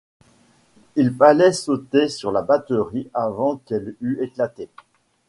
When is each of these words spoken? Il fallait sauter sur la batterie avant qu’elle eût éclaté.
Il 0.95 1.13
fallait 1.13 1.51
sauter 1.53 2.07
sur 2.09 2.31
la 2.31 2.41
batterie 2.41 3.07
avant 3.13 3.57
qu’elle 3.57 3.95
eût 4.01 4.17
éclaté. 4.23 4.67